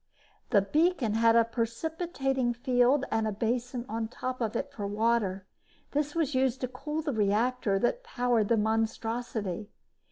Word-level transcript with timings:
The 0.49 0.63
beacon 0.63 1.13
had 1.13 1.35
a 1.35 1.45
precipitating 1.45 2.53
field 2.55 3.05
and 3.11 3.27
a 3.27 3.31
basin 3.31 3.85
on 3.87 4.07
top 4.07 4.41
of 4.41 4.55
it 4.55 4.71
for 4.71 4.87
water; 4.87 5.45
this 5.91 6.15
was 6.15 6.33
used 6.33 6.61
to 6.61 6.67
cool 6.67 7.03
the 7.03 7.13
reactor 7.13 7.77
that 7.77 8.03
powered 8.03 8.47
the 8.47 8.57
monstrosity. 8.57 9.69